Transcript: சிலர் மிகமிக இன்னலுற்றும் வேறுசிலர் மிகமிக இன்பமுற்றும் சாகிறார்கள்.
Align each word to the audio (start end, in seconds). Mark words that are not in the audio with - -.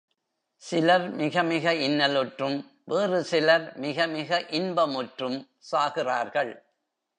சிலர் 0.63 1.15
மிகமிக 1.15 1.73
இன்னலுற்றும் 1.87 2.57
வேறுசிலர் 2.87 3.67
மிகமிக 3.77 4.41
இன்பமுற்றும் 4.49 5.37
சாகிறார்கள். 5.71 6.51